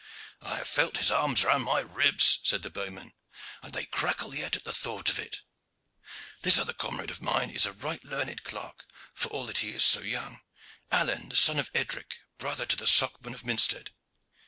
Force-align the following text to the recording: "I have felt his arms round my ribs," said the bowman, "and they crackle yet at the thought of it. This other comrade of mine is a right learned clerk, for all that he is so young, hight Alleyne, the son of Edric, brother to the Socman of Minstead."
"I 0.41 0.55
have 0.57 0.67
felt 0.67 0.97
his 0.97 1.11
arms 1.11 1.43
round 1.43 1.63
my 1.63 1.81
ribs," 1.81 2.39
said 2.43 2.63
the 2.63 2.71
bowman, 2.71 3.13
"and 3.61 3.71
they 3.71 3.85
crackle 3.85 4.33
yet 4.33 4.55
at 4.55 4.63
the 4.63 4.73
thought 4.73 5.09
of 5.11 5.19
it. 5.19 5.41
This 6.41 6.57
other 6.57 6.73
comrade 6.73 7.11
of 7.11 7.21
mine 7.21 7.51
is 7.51 7.67
a 7.67 7.71
right 7.71 8.03
learned 8.03 8.41
clerk, 8.43 8.87
for 9.13 9.27
all 9.27 9.45
that 9.45 9.59
he 9.59 9.69
is 9.75 9.83
so 9.83 10.01
young, 10.01 10.41
hight 10.91 11.01
Alleyne, 11.01 11.29
the 11.29 11.35
son 11.35 11.59
of 11.59 11.69
Edric, 11.75 12.17
brother 12.39 12.65
to 12.65 12.75
the 12.75 12.87
Socman 12.87 13.35
of 13.35 13.45
Minstead." 13.45 13.91